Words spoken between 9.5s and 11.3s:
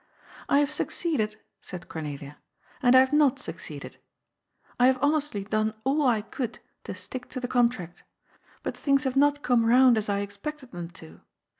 round as I expected them to.